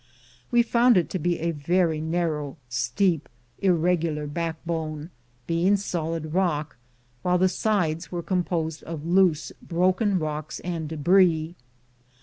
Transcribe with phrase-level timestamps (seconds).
[0.49, 3.29] We found it to be a very narrow, steep,
[3.61, 5.11] irregu lar backbone,
[5.45, 6.77] being solid rock,
[7.21, 11.53] while the sides were composed of loose broken rocks and debris.